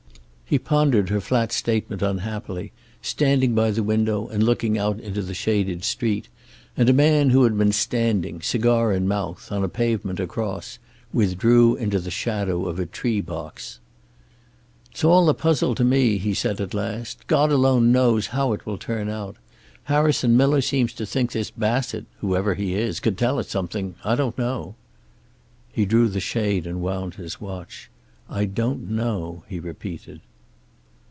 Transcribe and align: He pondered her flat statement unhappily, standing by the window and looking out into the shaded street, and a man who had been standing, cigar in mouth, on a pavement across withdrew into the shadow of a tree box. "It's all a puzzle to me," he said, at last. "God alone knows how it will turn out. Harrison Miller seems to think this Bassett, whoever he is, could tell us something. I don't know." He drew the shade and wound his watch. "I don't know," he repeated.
He 0.51 0.59
pondered 0.59 1.07
her 1.07 1.21
flat 1.21 1.53
statement 1.53 2.01
unhappily, 2.01 2.73
standing 3.01 3.55
by 3.55 3.71
the 3.71 3.83
window 3.83 4.27
and 4.27 4.43
looking 4.43 4.77
out 4.77 4.99
into 4.99 5.21
the 5.21 5.33
shaded 5.33 5.85
street, 5.85 6.27
and 6.75 6.89
a 6.89 6.91
man 6.93 7.29
who 7.29 7.43
had 7.45 7.57
been 7.57 7.71
standing, 7.71 8.41
cigar 8.41 8.91
in 8.91 9.07
mouth, 9.07 9.49
on 9.49 9.63
a 9.63 9.69
pavement 9.69 10.19
across 10.19 10.77
withdrew 11.13 11.75
into 11.77 11.99
the 12.01 12.11
shadow 12.11 12.65
of 12.65 12.79
a 12.79 12.85
tree 12.85 13.21
box. 13.21 13.79
"It's 14.91 15.05
all 15.05 15.29
a 15.29 15.33
puzzle 15.33 15.73
to 15.75 15.85
me," 15.85 16.17
he 16.17 16.33
said, 16.33 16.59
at 16.59 16.73
last. 16.73 17.27
"God 17.27 17.49
alone 17.49 17.93
knows 17.93 18.27
how 18.35 18.51
it 18.51 18.65
will 18.65 18.77
turn 18.77 19.07
out. 19.07 19.37
Harrison 19.85 20.35
Miller 20.35 20.59
seems 20.59 20.91
to 20.95 21.05
think 21.05 21.31
this 21.31 21.49
Bassett, 21.49 22.07
whoever 22.19 22.55
he 22.55 22.73
is, 22.73 22.99
could 22.99 23.17
tell 23.17 23.39
us 23.39 23.47
something. 23.47 23.95
I 24.03 24.15
don't 24.15 24.37
know." 24.37 24.75
He 25.71 25.85
drew 25.85 26.09
the 26.09 26.19
shade 26.19 26.67
and 26.67 26.81
wound 26.81 27.15
his 27.15 27.39
watch. 27.39 27.89
"I 28.29 28.43
don't 28.43 28.89
know," 28.91 29.45
he 29.47 29.57
repeated. 29.57 30.19